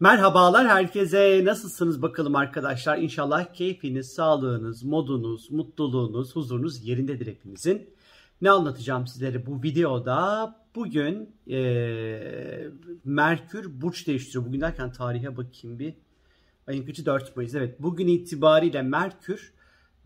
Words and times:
Merhabalar 0.00 0.68
herkese. 0.68 1.44
Nasılsınız 1.44 2.02
bakalım 2.02 2.36
arkadaşlar? 2.36 2.98
İnşallah 2.98 3.54
keyfiniz, 3.54 4.12
sağlığınız, 4.12 4.82
modunuz, 4.82 5.50
mutluluğunuz, 5.50 6.36
huzurunuz 6.36 6.84
yerindedir 6.84 7.26
hepinizin. 7.26 7.90
Ne 8.42 8.50
anlatacağım 8.50 9.06
sizlere 9.06 9.46
bu 9.46 9.62
videoda? 9.62 10.54
Bugün 10.74 11.36
e, 11.50 11.60
Merkür 13.04 13.80
burç 13.80 14.06
değiştiriyor. 14.06 14.46
Bugün 14.46 14.60
derken 14.60 14.92
tarihe 14.92 15.36
bakayım 15.36 15.78
bir. 15.78 15.94
Ayın 16.66 16.86
kaçı 16.86 17.06
4 17.06 17.36
Mayıs. 17.36 17.54
Evet 17.54 17.82
bugün 17.82 18.08
itibariyle 18.08 18.82
Merkür 18.82 19.52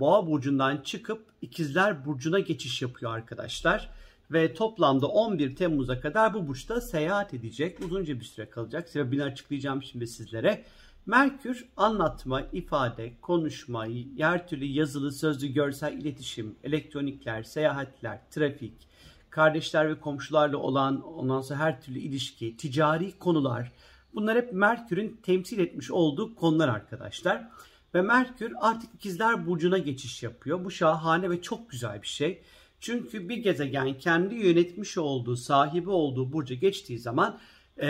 Boğa 0.01 0.27
burcundan 0.27 0.77
çıkıp 0.77 1.27
İkizler 1.43 2.07
burcuna 2.07 2.39
geçiş 2.39 2.83
yapıyor 2.83 3.13
arkadaşlar 3.13 3.91
ve 4.33 4.55
toplamda 4.55 5.07
11 5.07 5.57
Temmuz'a 5.57 6.01
kadar 6.01 6.35
bu 6.35 6.49
burçta 6.49 6.81
seyahat 6.81 7.35
edecek. 7.35 7.81
Uzunca 7.81 8.21
bir 8.21 8.25
süre 8.25 8.51
kalacak. 8.51 8.89
Sebebini 8.89 9.25
açıklayacağım 9.25 9.83
şimdi 9.83 10.07
sizlere. 10.07 10.65
Merkür 11.07 11.65
anlatma, 11.77 12.43
ifade, 12.53 13.13
konuşma, 13.21 13.87
her 14.19 14.49
türlü 14.49 14.65
yazılı, 14.65 15.13
sözlü, 15.13 15.49
görsel 15.49 15.93
iletişim, 15.93 16.57
elektronikler, 16.65 17.43
seyahatler, 17.43 18.21
trafik, 18.31 18.89
kardeşler 19.31 19.89
ve 19.89 20.01
komşularla 20.01 20.57
olan 20.57 21.03
ondan 21.03 21.41
sonra 21.41 21.61
her 21.61 21.83
türlü 21.83 21.99
ilişki, 21.99 22.57
ticari 22.57 23.19
konular 23.19 23.73
bunlar 24.15 24.37
hep 24.37 24.53
Merkür'ün 24.53 25.21
temsil 25.23 25.59
etmiş 25.59 25.91
olduğu 25.91 26.35
konular 26.35 26.69
arkadaşlar. 26.69 27.49
Ve 27.95 28.03
Merkür 28.03 28.53
artık 28.61 28.95
ikizler 28.95 29.47
burcuna 29.47 29.79
geçiş 29.79 30.23
yapıyor. 30.23 30.65
Bu 30.65 30.71
şahane 30.71 31.31
ve 31.31 31.43
çok 31.43 31.71
güzel 31.71 32.03
bir 32.03 32.07
şey. 32.09 32.43
Çünkü 32.83 33.29
bir 33.29 33.37
gezegen 33.37 33.99
kendi 33.99 34.35
yönetmiş 34.35 34.99
olduğu, 34.99 35.37
sahibi 35.37 35.91
olduğu 35.91 36.33
burca 36.33 36.55
geçtiği 36.55 36.99
zaman 36.99 37.39
e, 37.83 37.89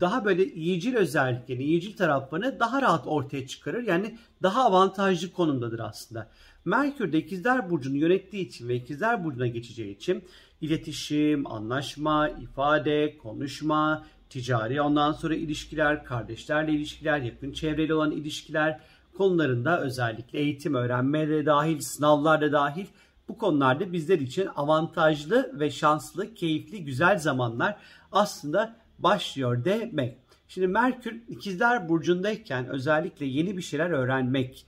daha 0.00 0.24
böyle 0.24 0.46
iyicil 0.46 0.94
özelliklerini, 0.94 1.64
iyicil 1.64 1.96
taraflarını 1.96 2.60
daha 2.60 2.82
rahat 2.82 3.06
ortaya 3.06 3.46
çıkarır. 3.46 3.82
Yani 3.82 4.18
daha 4.42 4.64
avantajlı 4.64 5.32
konumdadır 5.32 5.78
aslında. 5.78 6.30
Merkür 6.64 7.12
de 7.12 7.18
ikizler 7.18 7.70
burcunu 7.70 7.96
yönettiği 7.96 8.46
için 8.46 8.68
ve 8.68 8.74
ikizler 8.74 9.24
burcuna 9.24 9.46
geçeceği 9.46 9.96
için 9.96 10.24
iletişim, 10.60 11.46
anlaşma, 11.46 12.28
ifade, 12.28 13.18
konuşma, 13.18 14.06
ticari 14.30 14.82
ondan 14.82 15.12
sonra 15.12 15.34
ilişkiler, 15.34 16.04
kardeşlerle 16.04 16.72
ilişkiler, 16.72 17.18
yakın 17.20 17.52
çevreyle 17.52 17.94
olan 17.94 18.10
ilişkiler 18.10 18.80
konularında 19.16 19.80
özellikle 19.80 20.38
eğitim, 20.38 20.74
öğrenme 20.74 21.28
de 21.28 21.46
dahil, 21.46 21.80
sınavlar 21.80 22.40
da 22.40 22.52
dahil 22.52 22.86
bu 23.30 23.38
konularda 23.38 23.92
bizler 23.92 24.18
için 24.18 24.48
avantajlı 24.56 25.60
ve 25.60 25.70
şanslı, 25.70 26.34
keyifli, 26.34 26.84
güzel 26.84 27.18
zamanlar 27.18 27.76
aslında 28.12 28.76
başlıyor 28.98 29.64
demek. 29.64 30.18
Şimdi 30.48 30.66
Merkür 30.66 31.22
ikizler 31.28 31.88
burcundayken 31.88 32.68
özellikle 32.68 33.26
yeni 33.26 33.56
bir 33.56 33.62
şeyler 33.62 33.90
öğrenmek 33.90 34.66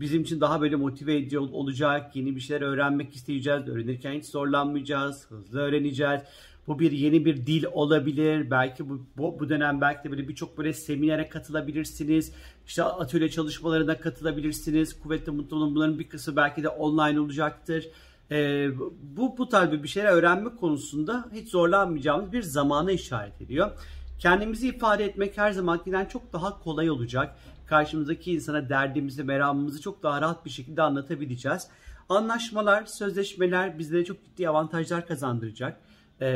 bizim 0.00 0.22
için 0.22 0.40
daha 0.40 0.60
böyle 0.60 0.76
motive 0.76 1.16
ediyor 1.16 1.42
olacak. 1.52 2.16
Yeni 2.16 2.36
bir 2.36 2.40
şeyler 2.40 2.66
öğrenmek 2.66 3.14
isteyeceğiz. 3.14 3.68
Öğrenirken 3.68 4.12
hiç 4.12 4.24
zorlanmayacağız. 4.24 5.26
Hızlı 5.30 5.60
öğreneceğiz. 5.60 6.20
Bu 6.66 6.78
bir 6.78 6.92
yeni 6.92 7.24
bir 7.24 7.46
dil 7.46 7.64
olabilir. 7.72 8.50
Belki 8.50 8.88
bu, 8.88 9.06
bu, 9.16 9.40
bu 9.40 9.48
dönem 9.48 9.80
belki 9.80 10.04
de 10.04 10.10
böyle 10.10 10.28
birçok 10.28 10.58
böyle 10.58 10.72
seminere 10.72 11.28
katılabilirsiniz. 11.28 12.32
İşte 12.66 12.82
atölye 12.82 13.30
çalışmalarına 13.30 14.00
katılabilirsiniz. 14.00 15.00
Kuvvetli 15.00 15.32
mutluluğun 15.32 15.74
bunların 15.74 15.98
bir 15.98 16.08
kısmı 16.08 16.36
belki 16.36 16.62
de 16.62 16.68
online 16.68 17.20
olacaktır. 17.20 17.88
Ee, 18.30 18.68
bu 19.16 19.38
bu 19.38 19.48
tarz 19.48 19.72
bir 19.72 19.88
şeyler 19.88 20.12
öğrenme 20.12 20.56
konusunda 20.56 21.28
hiç 21.32 21.48
zorlanmayacağımız 21.48 22.32
bir 22.32 22.42
zamana 22.42 22.92
işaret 22.92 23.40
ediyor. 23.42 23.70
Kendimizi 24.18 24.68
ifade 24.68 25.04
etmek 25.04 25.38
her 25.38 25.52
zamankinden 25.52 26.04
çok 26.04 26.32
daha 26.32 26.58
kolay 26.60 26.90
olacak. 26.90 27.36
Karşımızdaki 27.66 28.32
insana 28.32 28.68
derdimizi, 28.68 29.24
meramımızı 29.24 29.80
çok 29.80 30.02
daha 30.02 30.20
rahat 30.20 30.44
bir 30.44 30.50
şekilde 30.50 30.82
anlatabileceğiz. 30.82 31.68
Anlaşmalar, 32.08 32.86
sözleşmeler 32.86 33.78
bizlere 33.78 34.04
çok 34.04 34.24
ciddi 34.24 34.48
avantajlar 34.48 35.06
kazandıracak 35.06 35.80
e, 36.20 36.28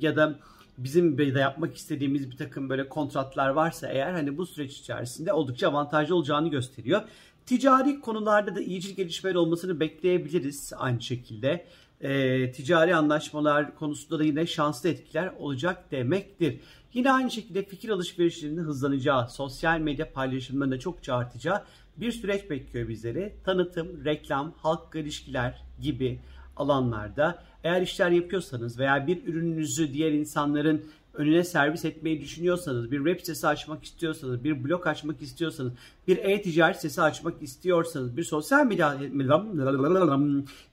ya 0.00 0.16
da 0.16 0.38
bizim 0.78 1.18
de 1.18 1.40
yapmak 1.40 1.76
istediğimiz 1.76 2.30
bir 2.30 2.36
takım 2.36 2.68
böyle 2.68 2.88
kontratlar 2.88 3.48
varsa 3.48 3.88
eğer 3.88 4.12
hani 4.12 4.38
bu 4.38 4.46
süreç 4.46 4.78
içerisinde 4.78 5.32
oldukça 5.32 5.68
avantajlı 5.68 6.14
olacağını 6.14 6.48
gösteriyor. 6.48 7.02
Ticari 7.46 8.00
konularda 8.00 8.56
da 8.56 8.60
iyice 8.60 8.92
gelişmeler 8.92 9.34
olmasını 9.34 9.80
bekleyebiliriz 9.80 10.72
aynı 10.76 11.02
şekilde. 11.02 11.66
E, 12.00 12.52
ticari 12.52 12.96
anlaşmalar 12.96 13.74
konusunda 13.74 14.18
da 14.18 14.24
yine 14.24 14.46
şanslı 14.46 14.88
etkiler 14.88 15.32
olacak 15.38 15.90
demektir. 15.90 16.60
Yine 16.92 17.12
aynı 17.12 17.30
şekilde 17.30 17.64
fikir 17.64 17.88
alışverişlerinin 17.88 18.62
hızlanacağı, 18.64 19.30
sosyal 19.30 19.80
medya 19.80 20.12
paylaşımlarında 20.12 20.78
çokça 20.78 21.14
artacağı 21.14 21.64
bir 21.96 22.12
süreç 22.12 22.50
bekliyor 22.50 22.88
bizleri. 22.88 23.32
Tanıtım, 23.44 24.04
reklam, 24.04 24.54
halk 24.56 24.94
ilişkiler 24.94 25.62
gibi 25.80 26.20
alanlarda 26.56 27.42
eğer 27.64 27.82
işler 27.82 28.10
yapıyorsanız 28.10 28.78
veya 28.78 29.06
bir 29.06 29.26
ürününüzü 29.26 29.92
diğer 29.92 30.12
insanların 30.12 30.84
önüne 31.14 31.44
servis 31.44 31.84
etmeyi 31.84 32.20
düşünüyorsanız, 32.20 32.90
bir 32.90 32.96
web 32.96 33.20
sitesi 33.20 33.46
açmak 33.46 33.84
istiyorsanız, 33.84 34.44
bir 34.44 34.64
blog 34.64 34.86
açmak 34.86 35.22
istiyorsanız, 35.22 35.72
bir 36.08 36.18
e-ticaret 36.18 36.76
sitesi 36.76 37.02
açmak 37.02 37.42
istiyorsanız, 37.42 38.16
bir 38.16 38.24
sosyal 38.24 38.66
medya 38.66 39.00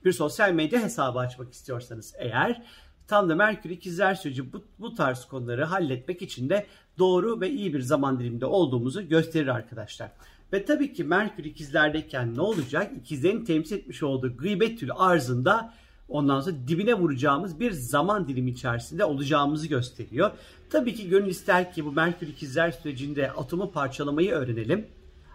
bir 0.04 0.12
sosyal 0.12 0.52
medya 0.52 0.82
hesabı 0.82 1.18
açmak 1.18 1.52
istiyorsanız 1.52 2.14
eğer 2.18 2.62
tam 3.08 3.28
da 3.28 3.34
Merkür 3.34 3.70
ikizler 3.70 4.14
süreci 4.14 4.52
bu, 4.52 4.62
bu 4.78 4.94
tarz 4.94 5.24
konuları 5.24 5.64
halletmek 5.64 6.22
için 6.22 6.48
de 6.48 6.66
doğru 6.98 7.40
ve 7.40 7.50
iyi 7.50 7.74
bir 7.74 7.80
zaman 7.80 8.20
diliminde 8.20 8.46
olduğumuzu 8.46 9.08
gösterir 9.08 9.48
arkadaşlar. 9.48 10.10
Ve 10.52 10.64
tabii 10.64 10.92
ki 10.92 11.04
Merkür 11.04 11.44
ikizlerdeyken 11.44 12.34
ne 12.34 12.40
olacak? 12.40 12.92
İkizlerin 12.96 13.44
temsil 13.44 13.76
etmiş 13.76 14.02
olduğu 14.02 14.36
gıybet 14.36 14.82
arzında 14.96 15.74
ondan 16.08 16.40
sonra 16.40 16.56
dibine 16.68 16.94
vuracağımız 16.94 17.60
bir 17.60 17.70
zaman 17.72 18.28
dilimi 18.28 18.50
içerisinde 18.50 19.04
olacağımızı 19.04 19.68
gösteriyor. 19.68 20.30
Tabii 20.70 20.94
ki 20.94 21.08
gönül 21.08 21.26
ister 21.26 21.72
ki 21.72 21.84
bu 21.84 21.92
Merkür 21.92 22.28
ikizler 22.28 22.70
sürecinde 22.70 23.30
atomu 23.30 23.72
parçalamayı 23.72 24.30
öğrenelim. 24.30 24.86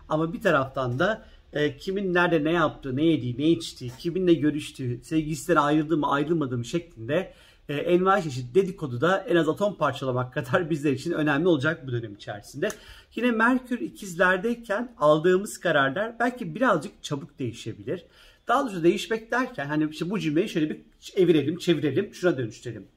Ama 0.09 0.33
bir 0.33 0.41
taraftan 0.41 0.99
da 0.99 1.25
e, 1.53 1.77
kimin 1.77 2.13
nerede 2.13 2.43
ne 2.43 2.51
yaptığı, 2.51 2.95
ne 2.95 3.05
yediği, 3.05 3.37
ne 3.37 3.49
içtiği, 3.49 3.91
kiminle 3.99 4.33
görüştüğü, 4.33 4.99
sevgilisinden 5.03 5.61
ayrıldı 5.61 5.97
mı 5.97 6.11
ayrılmadı 6.11 6.57
mı 6.57 6.65
şeklinde 6.65 7.33
e, 7.69 7.75
envai 7.75 8.23
çeşit 8.23 8.55
dedikodu 8.55 9.01
da 9.01 9.25
en 9.29 9.35
az 9.35 9.49
atom 9.49 9.75
parçalamak 9.75 10.33
kadar 10.33 10.69
bizler 10.69 10.91
için 10.91 11.11
önemli 11.11 11.47
olacak 11.47 11.87
bu 11.87 11.91
dönem 11.91 12.15
içerisinde. 12.15 12.69
Yine 13.15 13.31
Merkür 13.31 13.79
ikizlerdeyken 13.79 14.95
aldığımız 14.97 15.57
kararlar 15.57 16.19
belki 16.19 16.55
birazcık 16.55 17.03
çabuk 17.03 17.39
değişebilir. 17.39 18.05
Daha 18.47 18.63
doğrusu 18.63 18.83
değişmek 18.83 19.31
derken 19.31 19.65
hani 19.65 19.89
işte 19.89 20.09
bu 20.09 20.19
cümleyi 20.19 20.49
şöyle 20.49 20.69
bir 20.69 20.81
evirelim, 21.15 21.57
çevirelim, 21.57 22.13
şuna 22.13 22.37
dönüştürelim. 22.37 22.87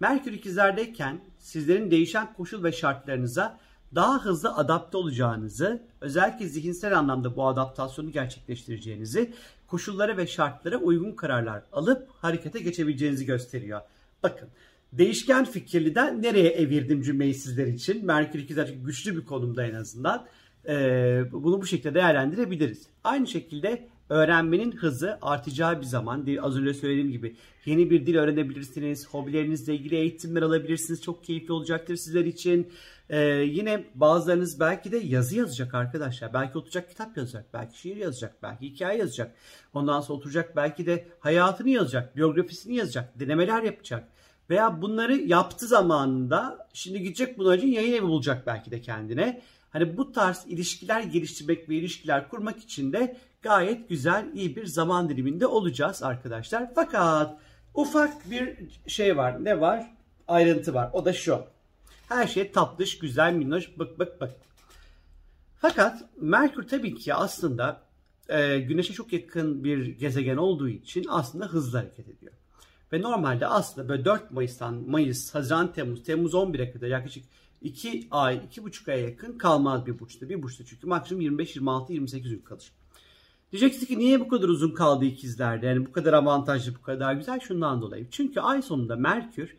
Merkür 0.00 0.32
ikizlerdeyken 0.32 1.20
sizlerin 1.38 1.90
değişen 1.90 2.32
koşul 2.32 2.64
ve 2.64 2.72
şartlarınıza 2.72 3.58
daha 3.94 4.24
hızlı 4.24 4.54
adapte 4.54 4.96
olacağınızı, 4.96 5.82
özellikle 6.00 6.46
zihinsel 6.46 6.98
anlamda 6.98 7.36
bu 7.36 7.46
adaptasyonu 7.46 8.12
gerçekleştireceğinizi, 8.12 9.34
koşullara 9.66 10.16
ve 10.16 10.26
şartlara 10.26 10.76
uygun 10.76 11.12
kararlar 11.12 11.62
alıp 11.72 12.08
harekete 12.10 12.60
geçebileceğinizi 12.60 13.26
gösteriyor. 13.26 13.80
Bakın 14.22 14.48
değişken 14.92 15.44
fikirliden 15.44 16.22
nereye 16.22 16.48
evirdim 16.50 17.02
cümleyi 17.02 17.34
sizler 17.34 17.66
için? 17.66 18.06
Merkür 18.06 18.38
ikizler 18.38 18.68
güçlü 18.68 19.16
bir 19.16 19.24
konumda 19.24 19.66
en 19.66 19.74
azından. 19.74 20.26
Ee, 20.68 21.22
bunu 21.32 21.60
bu 21.60 21.66
şekilde 21.66 21.94
değerlendirebiliriz. 21.94 22.86
Aynı 23.04 23.26
şekilde 23.26 23.88
öğrenmenin 24.08 24.72
hızı 24.72 25.18
artacağı 25.22 25.80
bir 25.80 25.86
zaman. 25.86 26.26
Az 26.42 26.56
önce 26.58 26.74
söylediğim 26.74 27.10
gibi 27.10 27.36
yeni 27.66 27.90
bir 27.90 28.06
dil 28.06 28.16
öğrenebilirsiniz. 28.16 29.08
Hobilerinizle 29.08 29.74
ilgili 29.74 29.96
eğitimler 29.96 30.42
alabilirsiniz. 30.42 31.02
Çok 31.02 31.24
keyifli 31.24 31.52
olacaktır 31.52 31.96
sizler 31.96 32.24
için. 32.24 32.72
Ee, 33.10 33.18
yine 33.28 33.84
bazılarınız 33.94 34.60
belki 34.60 34.92
de 34.92 34.96
yazı 34.96 35.36
yazacak 35.36 35.74
arkadaşlar. 35.74 36.34
Belki 36.34 36.58
oturacak 36.58 36.88
kitap 36.88 37.16
yazacak. 37.16 37.54
Belki 37.54 37.78
şiir 37.78 37.96
yazacak. 37.96 38.42
Belki 38.42 38.66
hikaye 38.66 38.98
yazacak. 38.98 39.34
Ondan 39.74 40.00
sonra 40.00 40.18
oturacak 40.18 40.56
belki 40.56 40.86
de 40.86 41.08
hayatını 41.20 41.70
yazacak. 41.70 42.16
Biyografisini 42.16 42.74
yazacak. 42.74 43.20
Denemeler 43.20 43.62
yapacak. 43.62 44.08
Veya 44.50 44.82
bunları 44.82 45.16
yaptı 45.16 45.66
zamanında 45.66 46.68
şimdi 46.72 47.02
gidecek 47.02 47.38
bunun 47.38 47.56
için 47.56 47.68
yayın 47.68 47.92
evi 47.92 48.02
bulacak 48.02 48.46
belki 48.46 48.70
de 48.70 48.80
kendine. 48.80 49.42
Hani 49.70 49.96
bu 49.96 50.12
tarz 50.12 50.44
ilişkiler 50.46 51.02
geliştirmek 51.02 51.68
ve 51.68 51.74
ilişkiler 51.74 52.28
kurmak 52.28 52.58
için 52.58 52.92
de 52.92 53.16
gayet 53.42 53.88
güzel, 53.88 54.26
iyi 54.34 54.56
bir 54.56 54.66
zaman 54.66 55.08
diliminde 55.08 55.46
olacağız 55.46 56.02
arkadaşlar. 56.02 56.70
Fakat 56.74 57.38
ufak 57.74 58.30
bir 58.30 58.56
şey 58.86 59.16
var. 59.16 59.44
Ne 59.44 59.60
var? 59.60 59.86
Ayrıntı 60.28 60.74
var. 60.74 60.90
O 60.92 61.04
da 61.04 61.12
şu. 61.12 61.44
Her 62.08 62.26
şey 62.26 62.52
tatlış, 62.52 62.98
güzel, 62.98 63.32
minnoş, 63.32 63.78
bık 63.78 63.98
bık 63.98 64.20
bık. 64.20 64.30
Fakat 65.60 66.04
Merkür 66.20 66.68
tabii 66.68 66.94
ki 66.94 67.14
aslında 67.14 67.80
e, 68.28 68.58
Güneş'e 68.58 68.92
çok 68.92 69.12
yakın 69.12 69.64
bir 69.64 69.86
gezegen 69.86 70.36
olduğu 70.36 70.68
için 70.68 71.06
aslında 71.08 71.46
hızlı 71.46 71.78
hareket 71.78 72.08
ediyor. 72.08 72.32
Ve 72.92 73.02
normalde 73.02 73.46
aslında 73.46 73.88
böyle 73.88 74.04
4 74.04 74.30
Mayıs'tan 74.30 74.74
Mayıs, 74.74 75.34
Haziran, 75.34 75.72
Temmuz, 75.72 76.04
Temmuz 76.04 76.34
11'e 76.34 76.70
kadar 76.72 76.86
yaklaşık 76.86 77.24
2 77.62 78.08
ay, 78.10 78.36
2,5 78.36 78.92
aya 78.92 79.08
yakın 79.08 79.38
kalmaz 79.38 79.86
bir 79.86 79.98
burçta. 79.98 80.28
Bir 80.28 80.42
burçta 80.42 80.64
çünkü 80.64 80.86
maksimum 80.86 81.20
25, 81.20 81.56
26, 81.56 81.92
28 81.92 82.30
gün 82.30 82.38
kalır. 82.38 82.72
Diyeceksiniz 83.52 83.88
ki 83.88 83.98
niye 83.98 84.20
bu 84.20 84.28
kadar 84.28 84.48
uzun 84.48 84.70
kaldı 84.70 85.04
ikizlerde? 85.04 85.66
Yani 85.66 85.86
bu 85.86 85.92
kadar 85.92 86.12
avantajlı, 86.12 86.74
bu 86.74 86.82
kadar 86.82 87.14
güzel 87.14 87.40
şundan 87.40 87.82
dolayı. 87.82 88.10
Çünkü 88.10 88.40
ay 88.40 88.62
sonunda 88.62 88.96
Merkür 88.96 89.56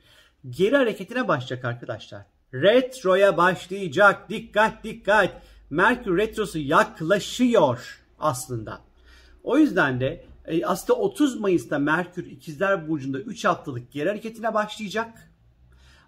geri 0.49 0.75
hareketine 0.75 1.27
başlayacak 1.27 1.65
arkadaşlar. 1.65 2.25
Retroya 2.53 3.37
başlayacak. 3.37 4.29
Dikkat 4.29 4.83
dikkat. 4.83 5.41
Merkür 5.69 6.17
retrosu 6.17 6.59
yaklaşıyor 6.59 8.01
aslında. 8.19 8.81
O 9.43 9.57
yüzden 9.57 9.99
de 9.99 10.25
e, 10.45 10.65
aslında 10.65 10.99
30 10.99 11.39
Mayıs'ta 11.39 11.79
Merkür 11.79 12.25
İkizler 12.25 12.89
Burcu'nda 12.89 13.19
3 13.19 13.45
haftalık 13.45 13.91
geri 13.91 14.09
hareketine 14.09 14.53
başlayacak. 14.53 15.29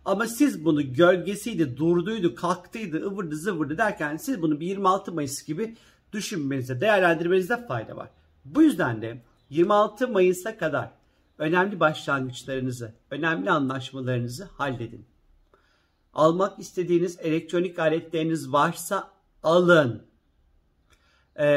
Ama 0.06 0.28
siz 0.28 0.66
bunu 0.66 0.94
gölgesiydi, 0.94 1.78
durduydu, 1.78 2.36
kalktıydı, 2.36 2.98
ıvırdı 3.06 3.36
zıvırdı 3.36 3.78
derken 3.78 4.18
siz 4.18 4.42
bunu 4.42 4.60
bir 4.60 4.68
26 4.68 5.12
Mayıs 5.12 5.44
gibi 5.44 5.76
düşünmenize, 6.14 6.82
değerlendirmenizde 6.82 7.68
fayda 7.68 7.96
var. 7.96 8.10
Bu 8.46 8.64
yüzden 8.64 9.02
de 9.02 9.22
26 9.50 10.08
Mayıs'a 10.08 10.58
kadar 10.58 10.92
önemli 11.38 11.80
başlangıçlarınızı, 11.80 12.94
önemli 13.12 13.52
anlaşmalarınızı 13.52 14.44
halledin. 14.44 15.06
Almak 16.14 16.60
istediğiniz 16.60 17.20
elektronik 17.20 17.80
aletleriniz 17.80 18.52
varsa 18.54 19.12
alın. 19.44 20.04
Ee, 21.36 21.48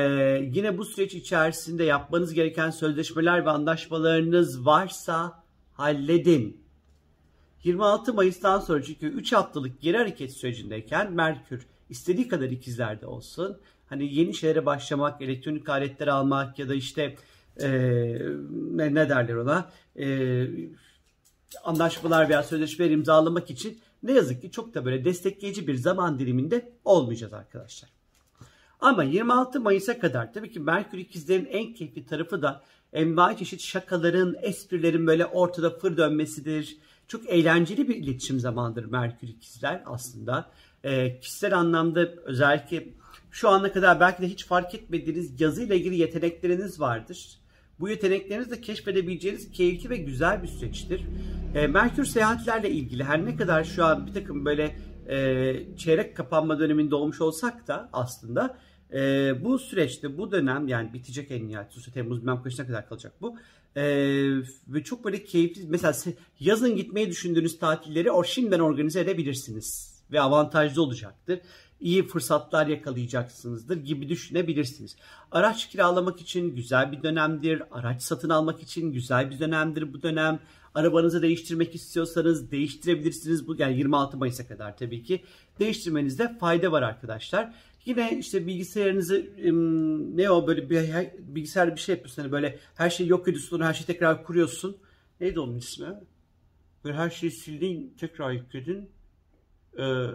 yine 0.53 0.79
bu 0.79 0.85
süreç 0.85 1.15
içerisinde 1.15 1.85
yapmanız 1.85 2.35
gereken 2.35 2.71
sözleşmeler 2.71 3.47
ve 3.47 3.51
anlaşmalarınız 3.51 4.67
varsa 4.67 5.45
halledin. 5.73 6.65
26 7.65 8.15
Mayıs'tan 8.15 8.61
sonra 8.61 8.83
çünkü 8.83 9.07
3 9.07 9.33
haftalık 9.33 9.81
geri 9.81 9.99
hareket 9.99 10.33
sürecindeyken 10.33 11.13
Merkür 11.13 11.67
istediği 11.89 12.29
kadar 12.29 12.49
ikizlerde 12.49 13.07
olsun. 13.07 13.59
Hani 13.95 14.15
yeni 14.15 14.35
şeylere 14.35 14.67
başlamak, 14.67 15.23
elektronik 15.23 15.69
aletleri 15.69 16.13
almak 16.13 16.59
ya 16.59 16.69
da 16.69 16.75
işte 16.75 17.17
e, 17.61 17.69
ne 18.71 19.09
derler 19.09 19.35
ona 19.35 19.71
e, 19.99 20.47
anlaşmalar 21.65 22.29
veya 22.29 22.43
sözleşmeler 22.43 22.91
imzalamak 22.91 23.51
için 23.51 23.79
ne 24.03 24.13
yazık 24.13 24.43
ki 24.43 24.51
çok 24.51 24.75
da 24.75 24.85
böyle 24.85 25.05
destekleyici 25.05 25.67
bir 25.67 25.75
zaman 25.75 26.19
diliminde 26.19 26.73
olmayacağız 26.85 27.33
arkadaşlar. 27.33 27.91
Ama 28.81 29.05
26 29.05 29.61
Mayıs'a 29.61 29.99
kadar 29.99 30.33
tabii 30.33 30.51
ki 30.51 30.61
Merkür 30.61 30.99
ikizlerin 30.99 31.47
en 31.51 31.75
keyifli 31.75 32.07
tarafı 32.07 32.43
da 32.43 32.63
envai 32.93 33.37
çeşit 33.37 33.61
şakaların, 33.61 34.37
esprilerin 34.43 35.07
böyle 35.07 35.27
ortada 35.27 35.71
fır 35.71 35.97
dönmesidir. 35.97 36.77
Çok 37.09 37.31
eğlenceli 37.31 37.89
bir 37.89 37.97
iletişim 37.97 38.41
zamandır 38.41 38.85
Merkür 38.85 39.29
ikizler 39.29 39.83
aslında. 39.87 40.51
E, 40.85 41.21
kişisel 41.21 41.59
anlamda 41.59 42.07
özellikle 42.25 42.89
şu 43.31 43.49
ana 43.49 43.73
kadar 43.73 44.01
belki 44.01 44.23
de 44.23 44.29
hiç 44.29 44.47
fark 44.47 44.75
etmediğiniz 44.75 45.41
yazıyla 45.41 45.75
ilgili 45.75 45.97
yetenekleriniz 45.97 46.81
vardır. 46.81 47.39
Bu 47.81 47.89
yeteneklerinizi 47.89 48.51
de 48.51 48.61
keşfedebileceğiniz 48.61 49.53
keyifli 49.53 49.91
ve 49.91 49.97
güzel 49.97 50.43
bir 50.43 50.49
süreçtir. 50.49 51.03
E, 51.55 51.67
Merkür 51.67 52.05
seyahatlerle 52.05 52.71
ilgili 52.71 53.05
her 53.05 53.25
ne 53.25 53.37
kadar 53.37 53.65
şu 53.65 53.85
an 53.85 54.07
bir 54.07 54.13
takım 54.13 54.45
böyle 54.45 54.77
e, 55.09 55.77
çeyrek 55.77 56.17
kapanma 56.17 56.59
döneminde 56.59 56.95
olmuş 56.95 57.21
olsak 57.21 57.69
da 57.69 57.89
aslında 57.93 58.57
e, 58.93 59.33
bu 59.45 59.59
süreçte 59.59 60.19
bu 60.19 60.33
dönem 60.33 60.69
yani 60.69 60.93
bitecek 60.93 61.31
en 61.31 61.49
nihayet 61.49 61.95
Temmuz 61.95 62.21
bilmem 62.21 62.43
kaçına 62.43 62.67
kadar 62.67 62.89
kalacak 62.89 63.13
bu. 63.21 63.37
E, 63.77 63.83
ve 64.69 64.83
çok 64.85 65.05
böyle 65.05 65.25
keyifli 65.25 65.67
mesela 65.69 65.95
yazın 66.41 66.77
gitmeyi 66.77 67.11
düşündüğünüz 67.11 67.59
tatilleri 67.59 68.11
o 68.11 68.25
şimdiden 68.25 68.61
organize 68.61 69.01
edebilirsiniz 69.01 69.95
ve 70.13 70.21
avantajlı 70.21 70.83
olacaktır 70.83 71.41
iyi 71.85 72.07
fırsatlar 72.07 72.67
yakalayacaksınızdır 72.67 73.77
gibi 73.77 74.09
düşünebilirsiniz. 74.09 74.97
Araç 75.33 75.69
kiralamak 75.69 76.21
için 76.21 76.57
güzel 76.57 76.93
bir 76.93 77.03
dönemdir. 77.03 77.63
Araç 77.71 78.03
satın 78.03 78.29
almak 78.29 78.63
için 78.63 78.93
güzel 78.93 79.31
bir 79.31 79.39
dönemdir 79.39 79.93
bu 79.93 80.03
dönem. 80.03 80.41
Arabanızı 80.75 81.23
değiştirmek 81.23 81.75
istiyorsanız 81.75 82.51
değiştirebilirsiniz. 82.51 83.49
Bu 83.49 83.57
yani 83.59 83.79
26 83.79 84.17
Mayıs'a 84.17 84.49
kadar 84.49 84.77
tabii 84.77 85.03
ki 85.03 85.25
değiştirmenizde 85.59 86.39
fayda 86.39 86.73
var 86.73 86.83
arkadaşlar. 86.83 87.55
Yine 87.85 88.19
işte 88.19 88.47
bilgisayarınızı 88.47 89.31
ne 90.17 90.31
o 90.31 90.47
böyle 90.47 90.71
bir 90.71 90.91
bilgisayar 91.19 91.77
bir 91.77 91.81
şey 91.81 91.95
yapıyorsun 91.95 92.23
hani 92.23 92.33
böyle 92.33 92.59
her 92.75 92.91
şeyi 92.91 93.11
yok 93.11 93.29
ediyorsun 93.29 93.61
her 93.61 93.75
şeyi 93.75 93.87
tekrar 93.87 94.25
kuruyorsun. 94.25 94.77
Neydi 95.21 95.41
onun 95.41 95.57
ismi? 95.57 95.87
Böyle 96.85 96.97
her 96.97 97.11
şeyi 97.11 97.33
sildin 97.33 97.95
tekrar 98.01 98.31
yükledin. 98.31 98.91
Ee, 99.79 100.07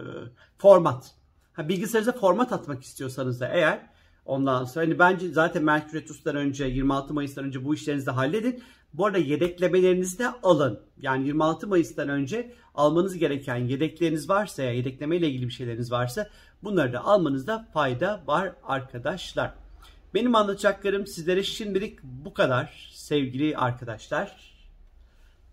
format. 0.58 1.14
Ha, 1.52 1.68
bilgisayarınıza 1.68 2.18
format 2.18 2.52
atmak 2.52 2.82
istiyorsanız 2.82 3.40
da 3.40 3.48
eğer 3.48 3.90
ondan 4.24 4.64
sonra 4.64 4.84
hani 4.84 4.98
bence 4.98 5.28
zaten 5.28 5.64
Merkür 5.64 6.00
Retrosu'dan 6.00 6.36
önce 6.36 6.64
26 6.64 7.14
Mayıs'tan 7.14 7.44
önce 7.44 7.64
bu 7.64 7.74
işlerinizi 7.74 8.06
de 8.06 8.10
halledin. 8.10 8.62
Bu 8.94 9.06
arada 9.06 9.18
yedeklemelerinizi 9.18 10.18
de 10.18 10.28
alın. 10.28 10.80
Yani 11.00 11.26
26 11.26 11.66
Mayıs'tan 11.66 12.08
önce 12.08 12.54
almanız 12.74 13.18
gereken 13.18 13.56
yedekleriniz 13.56 14.28
varsa 14.28 14.62
ya 14.62 14.72
yedekleme 14.72 15.16
ile 15.16 15.28
ilgili 15.28 15.46
bir 15.46 15.52
şeyleriniz 15.52 15.92
varsa 15.92 16.30
bunları 16.62 16.92
da 16.92 17.04
almanızda 17.04 17.66
fayda 17.72 18.22
var 18.26 18.52
arkadaşlar. 18.64 19.54
Benim 20.14 20.34
anlatacaklarım 20.34 21.06
sizlere 21.06 21.42
şimdilik 21.42 22.02
bu 22.02 22.34
kadar 22.34 22.90
sevgili 22.94 23.56
arkadaşlar. 23.56 24.36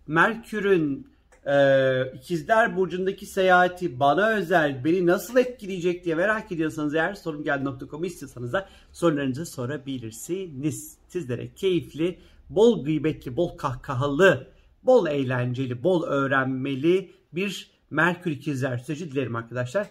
Merkür'ün 0.06 1.18
ee, 1.48 2.12
İkizler 2.14 2.76
Burcu'ndaki 2.76 3.26
seyahati 3.26 4.00
bana 4.00 4.28
özel, 4.28 4.84
beni 4.84 5.06
nasıl 5.06 5.36
etkileyecek 5.36 6.04
diye 6.04 6.14
merak 6.14 6.52
ediyorsanız 6.52 6.94
eğer 6.94 7.14
sorumgeldi.com'u 7.14 8.06
istiyorsanız 8.06 8.52
da 8.52 8.68
sorularınızı 8.92 9.46
sorabilirsiniz. 9.46 10.96
Sizlere 11.08 11.54
keyifli, 11.54 12.18
bol 12.50 12.84
gıybetli, 12.84 13.36
bol 13.36 13.56
kahkahalı, 13.56 14.46
bol 14.82 15.06
eğlenceli, 15.06 15.82
bol 15.82 16.02
öğrenmeli 16.02 17.10
bir 17.32 17.70
Merkür 17.90 18.30
İkizler 18.30 18.78
süreci 18.78 19.12
dilerim 19.12 19.36
arkadaşlar. 19.36 19.86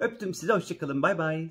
Öptüm 0.00 0.34
size, 0.34 0.52
hoşçakalın, 0.52 1.02
bay 1.02 1.18
bay. 1.18 1.48